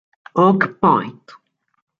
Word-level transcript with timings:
Oak 0.43 0.65
Point 0.81 1.25